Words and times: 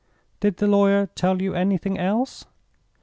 "Did 0.39 0.57
the 0.57 0.65
lawyer 0.65 1.05
tell 1.05 1.43
you 1.43 1.53
anything 1.53 1.99
else?" 1.99 2.45